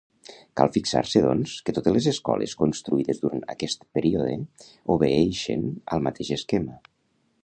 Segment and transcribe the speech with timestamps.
[0.59, 4.39] Cal fixar-se doncs que totes les escoles construïdes durant aquest període
[4.97, 6.79] obeeixen al mateix esquema.